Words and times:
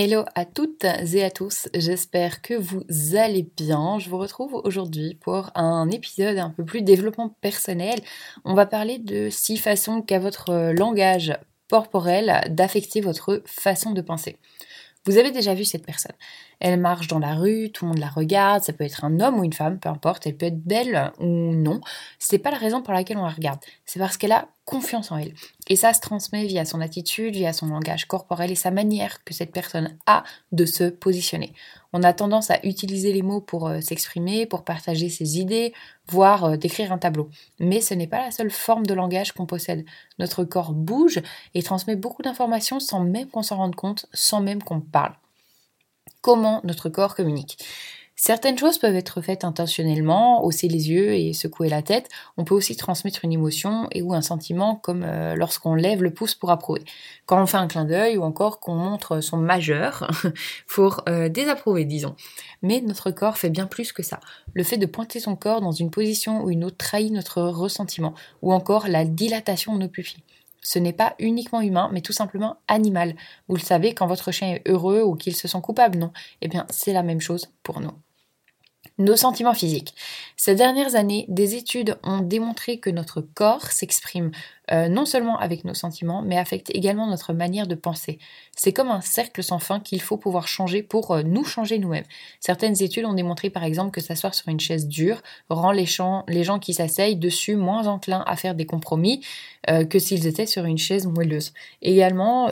Hello 0.00 0.24
à 0.36 0.44
toutes 0.44 0.84
et 0.84 1.24
à 1.24 1.30
tous, 1.32 1.68
j'espère 1.74 2.40
que 2.40 2.54
vous 2.54 2.84
allez 3.16 3.42
bien. 3.56 3.98
Je 3.98 4.08
vous 4.08 4.18
retrouve 4.18 4.54
aujourd'hui 4.54 5.16
pour 5.20 5.50
un 5.56 5.90
épisode 5.90 6.38
un 6.38 6.50
peu 6.50 6.64
plus 6.64 6.82
développement 6.82 7.34
personnel. 7.40 7.98
On 8.44 8.54
va 8.54 8.64
parler 8.64 8.98
de 8.98 9.28
six 9.28 9.56
façons 9.56 10.00
qu'a 10.00 10.20
votre 10.20 10.70
langage 10.70 11.36
corporel 11.68 12.44
d'affecter 12.48 13.00
votre 13.00 13.42
façon 13.44 13.90
de 13.90 14.00
penser. 14.00 14.36
Vous 15.06 15.16
avez 15.16 15.30
déjà 15.30 15.54
vu 15.54 15.64
cette 15.64 15.86
personne. 15.86 16.14
Elle 16.60 16.78
marche 16.78 17.06
dans 17.06 17.18
la 17.18 17.34
rue, 17.34 17.70
tout 17.72 17.84
le 17.84 17.90
monde 17.90 17.98
la 17.98 18.08
regarde, 18.08 18.62
ça 18.62 18.72
peut 18.72 18.84
être 18.84 19.04
un 19.04 19.20
homme 19.20 19.38
ou 19.38 19.44
une 19.44 19.52
femme, 19.52 19.78
peu 19.78 19.88
importe, 19.88 20.26
elle 20.26 20.36
peut 20.36 20.46
être 20.46 20.62
belle 20.62 21.12
ou 21.18 21.26
non. 21.26 21.80
C'est 22.18 22.38
pas 22.38 22.50
la 22.50 22.58
raison 22.58 22.82
pour 22.82 22.92
laquelle 22.92 23.16
on 23.16 23.24
la 23.24 23.30
regarde, 23.30 23.60
c'est 23.84 23.98
parce 23.98 24.16
qu'elle 24.16 24.32
a 24.32 24.48
confiance 24.64 25.10
en 25.12 25.16
elle. 25.16 25.32
Et 25.68 25.76
ça 25.76 25.94
se 25.94 26.00
transmet 26.00 26.46
via 26.46 26.64
son 26.64 26.80
attitude, 26.80 27.34
via 27.34 27.52
son 27.52 27.68
langage 27.68 28.06
corporel 28.06 28.50
et 28.50 28.56
sa 28.56 28.70
manière 28.70 29.24
que 29.24 29.32
cette 29.32 29.52
personne 29.52 29.96
a 30.06 30.24
de 30.52 30.66
se 30.66 30.84
positionner. 30.84 31.54
On 31.92 32.02
a 32.02 32.12
tendance 32.12 32.50
à 32.50 32.58
utiliser 32.64 33.12
les 33.12 33.22
mots 33.22 33.40
pour 33.40 33.68
euh, 33.68 33.80
s'exprimer, 33.80 34.46
pour 34.46 34.64
partager 34.64 35.08
ses 35.08 35.38
idées, 35.38 35.72
voire 36.06 36.44
euh, 36.44 36.56
décrire 36.56 36.92
un 36.92 36.98
tableau. 36.98 37.30
Mais 37.60 37.80
ce 37.80 37.94
n'est 37.94 38.06
pas 38.06 38.24
la 38.24 38.30
seule 38.30 38.50
forme 38.50 38.86
de 38.86 38.94
langage 38.94 39.32
qu'on 39.32 39.46
possède. 39.46 39.84
Notre 40.18 40.44
corps 40.44 40.72
bouge 40.72 41.22
et 41.54 41.62
transmet 41.62 41.96
beaucoup 41.96 42.22
d'informations 42.22 42.80
sans 42.80 43.00
même 43.00 43.28
qu'on 43.28 43.42
s'en 43.42 43.56
rende 43.56 43.74
compte, 43.74 44.06
sans 44.12 44.40
même 44.40 44.62
qu'on 44.62 44.80
parle 44.80 45.14
comment 46.20 46.60
notre 46.64 46.88
corps 46.88 47.14
communique? 47.14 47.58
Certaines 48.20 48.58
choses 48.58 48.78
peuvent 48.78 48.96
être 48.96 49.20
faites 49.20 49.44
intentionnellement, 49.44 50.44
hausser 50.44 50.66
les 50.66 50.90
yeux 50.90 51.14
et 51.14 51.32
secouer 51.32 51.68
la 51.68 51.82
tête. 51.82 52.08
On 52.36 52.42
peut 52.42 52.54
aussi 52.56 52.74
transmettre 52.74 53.20
une 53.24 53.32
émotion 53.32 53.86
et 53.92 54.02
ou 54.02 54.12
un 54.12 54.22
sentiment 54.22 54.74
comme 54.74 55.04
euh, 55.04 55.36
lorsqu'on 55.36 55.76
lève 55.76 56.02
le 56.02 56.12
pouce 56.12 56.34
pour 56.34 56.50
approuver. 56.50 56.82
Quand 57.26 57.40
on 57.40 57.46
fait 57.46 57.58
un 57.58 57.68
clin 57.68 57.84
d'œil 57.84 58.18
ou 58.18 58.24
encore 58.24 58.58
qu'on 58.58 58.74
montre 58.74 59.20
son 59.20 59.36
majeur 59.36 60.10
pour 60.66 61.04
euh, 61.08 61.28
désapprouver, 61.28 61.84
disons. 61.84 62.16
Mais 62.60 62.80
notre 62.80 63.12
corps 63.12 63.38
fait 63.38 63.50
bien 63.50 63.68
plus 63.68 63.92
que 63.92 64.02
ça. 64.02 64.18
Le 64.52 64.64
fait 64.64 64.78
de 64.78 64.86
pointer 64.86 65.20
son 65.20 65.36
corps 65.36 65.60
dans 65.60 65.70
une 65.70 65.92
position 65.92 66.42
ou 66.42 66.50
une 66.50 66.64
autre 66.64 66.76
trahit 66.76 67.12
notre 67.12 67.40
ressentiment 67.42 68.14
ou 68.42 68.52
encore 68.52 68.88
la 68.88 69.04
dilatation 69.04 69.76
de 69.76 69.82
nos 69.82 69.88
pupilles. 69.88 70.24
Ce 70.60 70.80
n'est 70.80 70.92
pas 70.92 71.14
uniquement 71.20 71.60
humain, 71.60 71.88
mais 71.92 72.00
tout 72.00 72.12
simplement 72.12 72.56
animal. 72.66 73.14
Vous 73.46 73.54
le 73.54 73.62
savez, 73.62 73.94
quand 73.94 74.08
votre 74.08 74.32
chien 74.32 74.54
est 74.54 74.68
heureux 74.68 75.02
ou 75.02 75.14
qu'il 75.14 75.36
se 75.36 75.46
sent 75.46 75.60
coupable, 75.62 75.98
non? 75.98 76.10
Eh 76.40 76.48
bien, 76.48 76.66
c'est 76.68 76.92
la 76.92 77.04
même 77.04 77.20
chose 77.20 77.46
pour 77.62 77.80
nous. 77.80 77.92
Nos 78.98 79.16
sentiments 79.16 79.54
physiques. 79.54 79.94
Ces 80.36 80.56
dernières 80.56 80.96
années, 80.96 81.24
des 81.28 81.54
études 81.54 81.96
ont 82.02 82.20
démontré 82.20 82.78
que 82.78 82.90
notre 82.90 83.20
corps 83.20 83.70
s'exprime 83.70 84.32
euh, 84.72 84.88
non 84.88 85.06
seulement 85.06 85.38
avec 85.38 85.64
nos 85.64 85.74
sentiments, 85.74 86.22
mais 86.22 86.36
affecte 86.36 86.70
également 86.74 87.06
notre 87.06 87.32
manière 87.32 87.66
de 87.66 87.74
penser. 87.74 88.18
C'est 88.56 88.72
comme 88.72 88.90
un 88.90 89.00
cercle 89.00 89.42
sans 89.42 89.58
fin 89.58 89.80
qu'il 89.80 90.00
faut 90.00 90.16
pouvoir 90.16 90.48
changer 90.48 90.82
pour 90.82 91.12
euh, 91.12 91.22
nous 91.22 91.44
changer 91.44 91.78
nous-mêmes. 91.78 92.04
Certaines 92.40 92.82
études 92.82 93.04
ont 93.04 93.14
démontré 93.14 93.50
par 93.50 93.64
exemple 93.64 93.90
que 93.90 94.00
s'asseoir 94.00 94.34
sur 94.34 94.48
une 94.48 94.60
chaise 94.60 94.86
dure 94.86 95.22
rend 95.48 95.72
les, 95.72 95.86
gens, 95.86 96.24
qui 96.60 96.74
s'asseyent 96.74 97.16
dessus 97.16 97.56
moins 97.56 97.86
enclins 97.86 98.24
à 98.26 98.36
faire 98.36 98.54
des 98.54 98.66
compromis 98.66 99.24
euh, 99.70 99.84
que 99.84 99.98
s'ils 99.98 100.26
étaient 100.26 100.46
sur 100.46 100.64
une 100.64 100.78
chaise 100.78 101.06
moelleuse. 101.06 101.52
Également, 101.82 102.50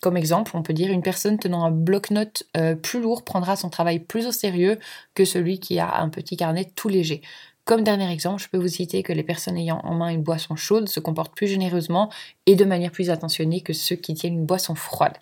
comme 0.00 0.16
exemple, 0.16 0.52
on 0.54 0.62
peut 0.62 0.72
dire 0.72 0.90
une 0.90 1.02
personne 1.02 1.38
tenant 1.38 1.64
un 1.64 1.70
bloc-notes 1.70 2.44
plus 2.82 3.00
lourd 3.00 3.24
prendra 3.24 3.56
son 3.56 3.70
travail 3.70 3.98
plus 3.98 4.26
au 4.26 4.32
sérieux 4.32 4.78
que 5.14 5.24
celui 5.24 5.58
qui 5.58 5.78
a 5.78 6.00
un 6.00 6.08
petit 6.08 6.36
carnet 6.36 6.70
tout 6.74 6.88
léger. 6.88 7.22
Comme 7.70 7.84
dernier 7.84 8.10
exemple, 8.10 8.42
je 8.42 8.48
peux 8.48 8.58
vous 8.58 8.66
citer 8.66 9.04
que 9.04 9.12
les 9.12 9.22
personnes 9.22 9.56
ayant 9.56 9.78
en 9.84 9.94
main 9.94 10.08
une 10.08 10.24
boisson 10.24 10.56
chaude 10.56 10.88
se 10.88 10.98
comportent 10.98 11.36
plus 11.36 11.46
généreusement 11.46 12.10
et 12.46 12.56
de 12.56 12.64
manière 12.64 12.90
plus 12.90 13.10
attentionnée 13.10 13.60
que 13.60 13.72
ceux 13.72 13.94
qui 13.94 14.12
tiennent 14.14 14.34
une 14.34 14.44
boisson 14.44 14.74
froide. 14.74 15.16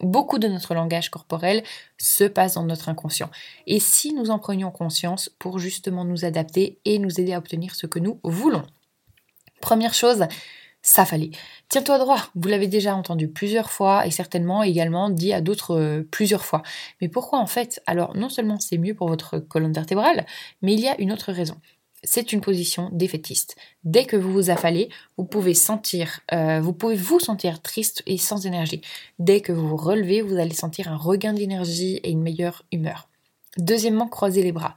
Beaucoup 0.00 0.38
de 0.38 0.46
notre 0.46 0.74
langage 0.74 1.08
corporel 1.08 1.62
se 1.96 2.24
passe 2.24 2.56
dans 2.56 2.64
notre 2.64 2.90
inconscient. 2.90 3.30
Et 3.66 3.80
si 3.80 4.12
nous 4.12 4.28
en 4.28 4.38
prenions 4.38 4.70
conscience 4.70 5.30
pour 5.38 5.58
justement 5.58 6.04
nous 6.04 6.26
adapter 6.26 6.78
et 6.84 6.98
nous 6.98 7.22
aider 7.22 7.32
à 7.32 7.38
obtenir 7.38 7.74
ce 7.74 7.86
que 7.86 7.98
nous 7.98 8.20
voulons 8.22 8.66
Première 9.62 9.94
chose, 9.94 10.26
ça 10.82 11.06
fallait. 11.06 11.30
Tiens-toi 11.70 11.96
droit, 11.96 12.20
vous 12.34 12.48
l'avez 12.48 12.68
déjà 12.68 12.94
entendu 12.94 13.28
plusieurs 13.28 13.70
fois 13.70 14.06
et 14.06 14.10
certainement 14.10 14.62
également 14.62 15.08
dit 15.08 15.32
à 15.32 15.40
d'autres 15.40 15.74
euh, 15.74 16.06
plusieurs 16.10 16.44
fois. 16.44 16.62
Mais 17.00 17.08
pourquoi 17.08 17.38
en 17.38 17.46
fait? 17.46 17.80
Alors 17.86 18.14
non 18.14 18.28
seulement 18.28 18.60
c'est 18.60 18.76
mieux 18.76 18.94
pour 18.94 19.08
votre 19.08 19.38
colonne 19.38 19.72
vertébrale, 19.72 20.26
mais 20.60 20.74
il 20.74 20.80
y 20.80 20.88
a 20.88 21.00
une 21.00 21.10
autre 21.10 21.32
raison 21.32 21.58
c'est 22.04 22.32
une 22.32 22.40
position 22.40 22.90
défaitiste. 22.92 23.56
Dès 23.84 24.04
que 24.04 24.16
vous 24.16 24.32
vous 24.32 24.50
affalez, 24.50 24.88
vous 25.16 25.24
pouvez 25.24 25.54
sentir, 25.54 26.20
euh, 26.32 26.60
vous 26.60 26.72
pouvez 26.72 26.96
vous 26.96 27.20
sentir 27.20 27.62
triste 27.62 28.02
et 28.06 28.18
sans 28.18 28.46
énergie. 28.46 28.80
Dès 29.18 29.40
que 29.40 29.52
vous 29.52 29.68
vous 29.68 29.76
relevez, 29.76 30.22
vous 30.22 30.36
allez 30.36 30.54
sentir 30.54 30.88
un 30.88 30.96
regain 30.96 31.32
d'énergie 31.32 31.96
et 32.02 32.10
une 32.10 32.22
meilleure 32.22 32.64
humeur. 32.72 33.08
Deuxièmement, 33.56 34.08
croisez 34.08 34.42
les 34.42 34.52
bras. 34.52 34.74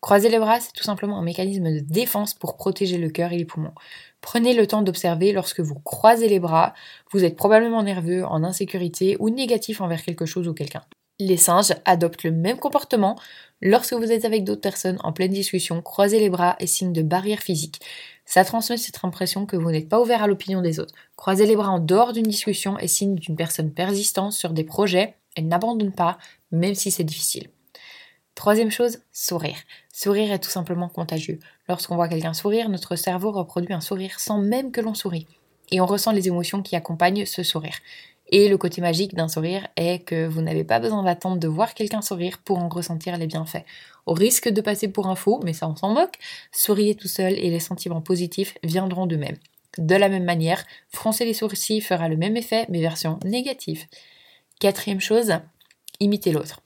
Croiser 0.00 0.28
les 0.28 0.38
bras, 0.38 0.60
c'est 0.60 0.72
tout 0.72 0.84
simplement 0.84 1.18
un 1.18 1.22
mécanisme 1.22 1.70
de 1.70 1.80
défense 1.80 2.32
pour 2.32 2.56
protéger 2.56 2.96
le 2.96 3.10
cœur 3.10 3.32
et 3.32 3.38
les 3.38 3.44
poumons. 3.44 3.74
Prenez 4.20 4.54
le 4.54 4.66
temps 4.66 4.82
d'observer 4.82 5.32
lorsque 5.32 5.60
vous 5.60 5.78
croisez 5.80 6.28
les 6.28 6.40
bras, 6.40 6.74
vous 7.12 7.24
êtes 7.24 7.36
probablement 7.36 7.82
nerveux, 7.82 8.24
en 8.24 8.44
insécurité 8.44 9.16
ou 9.18 9.30
négatif 9.30 9.80
envers 9.80 10.02
quelque 10.02 10.26
chose 10.26 10.48
ou 10.48 10.54
quelqu'un. 10.54 10.82
Les 11.20 11.36
singes 11.36 11.74
adoptent 11.84 12.24
le 12.24 12.30
même 12.30 12.56
comportement 12.56 13.14
lorsque 13.60 13.92
vous 13.92 14.10
êtes 14.10 14.24
avec 14.24 14.42
d'autres 14.42 14.62
personnes 14.62 14.96
en 15.04 15.12
pleine 15.12 15.30
discussion. 15.30 15.82
Croiser 15.82 16.18
les 16.18 16.30
bras 16.30 16.56
est 16.60 16.66
signe 16.66 16.94
de 16.94 17.02
barrière 17.02 17.40
physique. 17.40 17.82
Ça 18.24 18.42
transmet 18.42 18.78
cette 18.78 19.04
impression 19.04 19.44
que 19.44 19.56
vous 19.56 19.70
n'êtes 19.70 19.90
pas 19.90 20.00
ouvert 20.00 20.22
à 20.22 20.26
l'opinion 20.26 20.62
des 20.62 20.80
autres. 20.80 20.94
Croiser 21.16 21.44
les 21.44 21.56
bras 21.56 21.68
en 21.68 21.78
dehors 21.78 22.14
d'une 22.14 22.24
discussion 22.24 22.78
est 22.78 22.88
signe 22.88 23.16
d'une 23.16 23.36
personne 23.36 23.70
persistante 23.70 24.32
sur 24.32 24.54
des 24.54 24.64
projets. 24.64 25.14
Elle 25.36 25.46
n'abandonne 25.46 25.92
pas, 25.92 26.16
même 26.52 26.74
si 26.74 26.90
c'est 26.90 27.04
difficile. 27.04 27.48
Troisième 28.34 28.70
chose, 28.70 29.00
sourire. 29.12 29.58
Sourire 29.92 30.32
est 30.32 30.38
tout 30.38 30.48
simplement 30.48 30.88
contagieux. 30.88 31.38
Lorsqu'on 31.68 31.96
voit 31.96 32.08
quelqu'un 32.08 32.32
sourire, 32.32 32.70
notre 32.70 32.96
cerveau 32.96 33.30
reproduit 33.30 33.74
un 33.74 33.82
sourire 33.82 34.18
sans 34.20 34.38
même 34.38 34.72
que 34.72 34.80
l'on 34.80 34.94
sourie. 34.94 35.26
Et 35.70 35.82
on 35.82 35.86
ressent 35.86 36.12
les 36.12 36.28
émotions 36.28 36.62
qui 36.62 36.76
accompagnent 36.76 37.26
ce 37.26 37.42
sourire. 37.42 37.76
Et 38.32 38.48
le 38.48 38.56
côté 38.56 38.80
magique 38.80 39.14
d'un 39.14 39.28
sourire 39.28 39.66
est 39.76 40.04
que 40.04 40.26
vous 40.26 40.40
n'avez 40.40 40.62
pas 40.62 40.78
besoin 40.78 41.02
d'attendre 41.02 41.38
de 41.38 41.48
voir 41.48 41.74
quelqu'un 41.74 42.00
sourire 42.00 42.38
pour 42.38 42.58
en 42.58 42.68
ressentir 42.68 43.16
les 43.18 43.26
bienfaits. 43.26 43.64
Au 44.06 44.14
risque 44.14 44.48
de 44.48 44.60
passer 44.60 44.88
pour 44.88 45.08
un 45.08 45.16
faux, 45.16 45.40
mais 45.44 45.52
ça 45.52 45.68
on 45.68 45.74
s'en 45.74 45.92
moque, 45.92 46.18
souriez 46.52 46.94
tout 46.94 47.08
seul 47.08 47.32
et 47.32 47.50
les 47.50 47.60
sentiments 47.60 48.00
positifs 48.00 48.56
viendront 48.62 49.06
d'eux-mêmes. 49.06 49.38
De 49.78 49.96
la 49.96 50.08
même 50.08 50.24
manière, 50.24 50.64
froncer 50.88 51.24
les 51.24 51.34
sourcils 51.34 51.80
fera 51.80 52.08
le 52.08 52.16
même 52.16 52.36
effet, 52.36 52.66
mais 52.68 52.80
version 52.80 53.18
négative. 53.24 53.86
Quatrième 54.60 55.00
chose, 55.00 55.32
imiter 55.98 56.32
l'autre. 56.32 56.60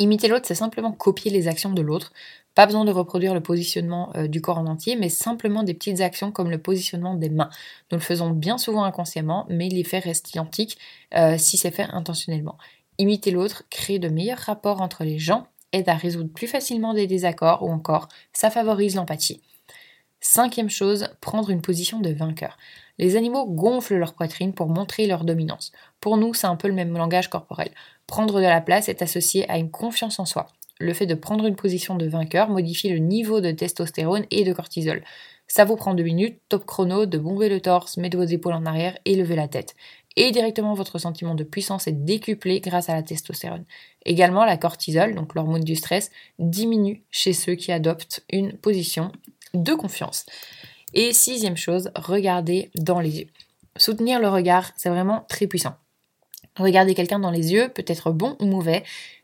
Imiter 0.00 0.28
l'autre, 0.28 0.46
c'est 0.46 0.54
simplement 0.54 0.92
copier 0.92 1.30
les 1.30 1.46
actions 1.46 1.74
de 1.74 1.82
l'autre. 1.82 2.14
Pas 2.54 2.64
besoin 2.64 2.86
de 2.86 2.90
reproduire 2.90 3.34
le 3.34 3.42
positionnement 3.42 4.10
euh, 4.16 4.28
du 4.28 4.40
corps 4.40 4.56
en 4.56 4.66
entier, 4.66 4.96
mais 4.96 5.10
simplement 5.10 5.62
des 5.62 5.74
petites 5.74 6.00
actions 6.00 6.32
comme 6.32 6.50
le 6.50 6.56
positionnement 6.56 7.14
des 7.14 7.28
mains. 7.28 7.50
Nous 7.92 7.98
le 7.98 8.02
faisons 8.02 8.30
bien 8.30 8.56
souvent 8.56 8.82
inconsciemment, 8.84 9.44
mais 9.50 9.68
l'effet 9.68 9.98
reste 9.98 10.30
identique 10.30 10.78
euh, 11.14 11.36
si 11.36 11.58
c'est 11.58 11.70
fait 11.70 11.86
intentionnellement. 11.92 12.56
Imiter 12.96 13.30
l'autre 13.30 13.64
crée 13.68 13.98
de 13.98 14.08
meilleurs 14.08 14.38
rapports 14.38 14.80
entre 14.80 15.04
les 15.04 15.18
gens, 15.18 15.48
aide 15.72 15.90
à 15.90 15.96
résoudre 15.96 16.32
plus 16.32 16.46
facilement 16.46 16.94
des 16.94 17.06
désaccords 17.06 17.62
ou 17.62 17.70
encore 17.70 18.08
ça 18.32 18.50
favorise 18.50 18.94
l'empathie. 18.94 19.42
Cinquième 20.22 20.68
chose, 20.68 21.08
prendre 21.20 21.50
une 21.50 21.62
position 21.62 21.98
de 21.98 22.10
vainqueur. 22.10 22.58
Les 22.98 23.16
animaux 23.16 23.46
gonflent 23.46 23.96
leur 23.96 24.12
poitrine 24.12 24.52
pour 24.52 24.68
montrer 24.68 25.06
leur 25.06 25.24
dominance. 25.24 25.72
Pour 26.00 26.18
nous, 26.18 26.34
c'est 26.34 26.46
un 26.46 26.56
peu 26.56 26.68
le 26.68 26.74
même 26.74 26.92
langage 26.92 27.30
corporel. 27.30 27.70
Prendre 28.10 28.40
de 28.40 28.44
la 28.44 28.60
place 28.60 28.88
est 28.88 29.02
associé 29.02 29.48
à 29.48 29.56
une 29.56 29.70
confiance 29.70 30.18
en 30.18 30.24
soi. 30.24 30.48
Le 30.80 30.92
fait 30.94 31.06
de 31.06 31.14
prendre 31.14 31.46
une 31.46 31.54
position 31.54 31.94
de 31.94 32.08
vainqueur 32.08 32.48
modifie 32.48 32.88
le 32.88 32.98
niveau 32.98 33.40
de 33.40 33.52
testostérone 33.52 34.26
et 34.32 34.42
de 34.42 34.52
cortisol. 34.52 35.04
Ça 35.46 35.64
vous 35.64 35.76
prend 35.76 35.94
deux 35.94 36.02
minutes, 36.02 36.40
top 36.48 36.66
chrono, 36.66 37.06
de 37.06 37.18
bomber 37.18 37.48
le 37.48 37.60
torse, 37.60 37.98
mettre 37.98 38.16
vos 38.16 38.24
épaules 38.24 38.54
en 38.54 38.66
arrière 38.66 38.98
et 39.04 39.14
lever 39.14 39.36
la 39.36 39.46
tête. 39.46 39.76
Et 40.16 40.32
directement, 40.32 40.74
votre 40.74 40.98
sentiment 40.98 41.36
de 41.36 41.44
puissance 41.44 41.86
est 41.86 42.04
décuplé 42.04 42.58
grâce 42.58 42.88
à 42.88 42.94
la 42.94 43.04
testostérone. 43.04 43.64
Également, 44.04 44.44
la 44.44 44.56
cortisol, 44.56 45.14
donc 45.14 45.36
l'hormone 45.36 45.62
du 45.62 45.76
stress, 45.76 46.10
diminue 46.40 47.04
chez 47.12 47.32
ceux 47.32 47.54
qui 47.54 47.70
adoptent 47.70 48.24
une 48.28 48.54
position 48.54 49.12
de 49.54 49.72
confiance. 49.74 50.26
Et 50.94 51.12
sixième 51.12 51.56
chose, 51.56 51.92
regardez 51.94 52.72
dans 52.74 52.98
les 52.98 53.20
yeux. 53.20 53.28
Soutenir 53.76 54.18
le 54.18 54.28
regard, 54.28 54.72
c'est 54.76 54.90
vraiment 54.90 55.24
très 55.28 55.46
puissant. 55.46 55.76
Regarder 56.56 56.94
quelqu'un 56.94 57.18
dans 57.18 57.30
les 57.30 57.52
yeux 57.52 57.68
peut 57.68 57.84
être 57.86 58.10
bon 58.10 58.36
ou 58.40 58.46
mauvais, 58.46 58.82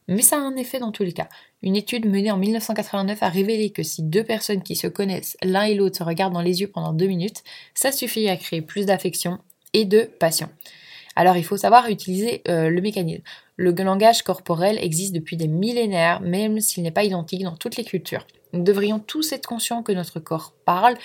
mais 0.09 0.23
ça 0.23 0.37
a 0.37 0.41
un 0.41 0.57
effet 0.57 0.79
dans 0.79 0.93
tous 0.93 1.03
les 1.03 1.13
cas. 1.13 1.29
Une 1.63 1.77
étude 1.77 2.07
menée 2.07 2.31
en 2.31 2.37
1989 2.37 3.23
a 3.23 3.29
révélé 3.29 3.71
que 3.71 3.83
si 3.83 4.03
deux 4.03 4.25
personnes 4.25 4.63
qui 4.63 4.77
se 4.77 4.87
connaissent 4.87 5.37
l'un 5.43 5.65
et 5.65 5.75
l'autre 5.75 5.99
se 5.99 6.05
regardent 6.05 6.35
dans 6.35 6.43
les 6.43 6.61
yeux 6.61 6.69
pendant 6.69 6.93
deux 6.93 7.07
minutes, 7.07 7.43
ça 7.75 7.93
suffit 7.93 8.29
à 8.29 8.37
créer 8.37 8.63
plus 8.63 8.87
d'affection 8.87 9.39
et 9.73 9.85
de 9.85 10.03
passion. 10.03 10.49
Alors 11.17 11.37
il 11.37 11.45
faut 11.45 11.57
savoir 11.57 11.89
utiliser 11.89 12.43
euh, 12.49 12.69
le 12.69 12.81
mécanisme. 12.81 13.23
Le 13.57 13.73
langage 13.73 14.23
corporel 14.23 14.79
existe 14.79 15.15
depuis 15.15 15.37
des 15.37 15.49
millénaires, 15.49 16.21
même 16.21 16.61
s'il 16.61 16.83
n'est 16.83 16.91
pas 16.91 17.05
identique 17.05 17.43
dans 17.43 17.57
toutes 17.57 17.77
les 17.77 17.85
cultures. 17.85 18.27
Nous 18.53 18.63
devrions 18.63 18.99
tous 18.99 19.33
être 19.33 19.47
conscients 19.47 19.83
que 19.83 19.93
notre 19.93 20.21
corps 20.21 20.53
parle, 20.65 20.97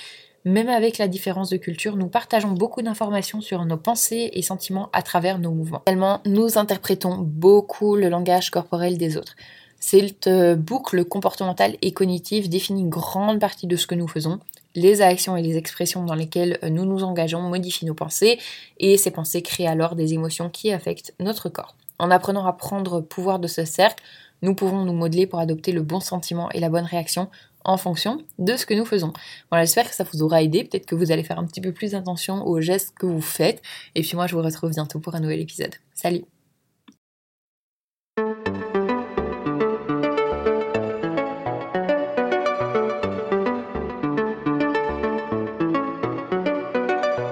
même 0.45 0.69
avec 0.69 0.97
la 0.97 1.07
différence 1.07 1.49
de 1.49 1.57
culture, 1.57 1.97
nous 1.97 2.07
partageons 2.07 2.51
beaucoup 2.51 2.81
d'informations 2.81 3.41
sur 3.41 3.63
nos 3.65 3.77
pensées 3.77 4.31
et 4.33 4.41
sentiments 4.41 4.89
à 4.93 5.01
travers 5.03 5.37
nos 5.39 5.51
mouvements. 5.51 5.83
Également, 5.85 6.19
nous 6.25 6.57
interprétons 6.57 7.17
beaucoup 7.17 7.95
le 7.95 8.09
langage 8.09 8.49
corporel 8.49 8.97
des 8.97 9.17
autres. 9.17 9.35
Cette 9.79 10.27
euh, 10.27 10.55
boucle 10.55 11.05
comportementale 11.05 11.75
et 11.81 11.91
cognitive 11.91 12.49
définit 12.49 12.81
une 12.81 12.89
grande 12.89 13.39
partie 13.39 13.67
de 13.67 13.75
ce 13.75 13.87
que 13.87 13.95
nous 13.95 14.07
faisons. 14.07 14.39
Les 14.75 15.01
actions 15.01 15.35
et 15.35 15.41
les 15.41 15.57
expressions 15.57 16.05
dans 16.05 16.13
lesquelles 16.13 16.59
euh, 16.63 16.69
nous 16.69 16.85
nous 16.85 17.03
engageons 17.03 17.41
modifient 17.41 17.87
nos 17.87 17.95
pensées 17.95 18.39
et 18.79 18.97
ces 18.97 19.11
pensées 19.11 19.41
créent 19.41 19.67
alors 19.67 19.95
des 19.95 20.13
émotions 20.13 20.49
qui 20.49 20.71
affectent 20.71 21.13
notre 21.19 21.49
corps. 21.49 21.75
En 21.97 22.11
apprenant 22.11 22.45
à 22.45 22.53
prendre 22.53 23.01
pouvoir 23.01 23.39
de 23.39 23.47
ce 23.47 23.65
cercle, 23.65 24.03
nous 24.43 24.55
pouvons 24.55 24.85
nous 24.85 24.93
modeler 24.93 25.27
pour 25.27 25.39
adopter 25.39 25.71
le 25.71 25.81
bon 25.81 25.99
sentiment 25.99 26.49
et 26.51 26.59
la 26.59 26.69
bonne 26.69 26.85
réaction 26.85 27.29
en 27.63 27.77
fonction 27.77 28.23
de 28.39 28.55
ce 28.55 28.65
que 28.65 28.73
nous 28.73 28.85
faisons. 28.85 29.13
Voilà, 29.49 29.65
j'espère 29.65 29.89
que 29.89 29.95
ça 29.95 30.03
vous 30.11 30.23
aura 30.23 30.41
aidé. 30.41 30.63
Peut-être 30.63 30.85
que 30.85 30.95
vous 30.95 31.11
allez 31.11 31.23
faire 31.23 31.39
un 31.39 31.45
petit 31.45 31.61
peu 31.61 31.71
plus 31.71 31.95
attention 31.95 32.45
aux 32.45 32.61
gestes 32.61 32.93
que 32.97 33.05
vous 33.05 33.21
faites. 33.21 33.61
Et 33.95 34.01
puis 34.01 34.15
moi, 34.15 34.27
je 34.27 34.35
vous 34.35 34.41
retrouve 34.41 34.71
bientôt 34.71 34.99
pour 34.99 35.15
un 35.15 35.19
nouvel 35.19 35.39
épisode. 35.39 35.75
Salut 35.93 36.40